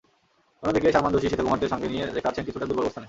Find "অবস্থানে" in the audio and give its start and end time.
2.85-2.99